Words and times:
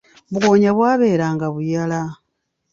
Bugoonya 0.31 0.71
bwaberanga 0.77 1.45
buyala. 1.55 2.01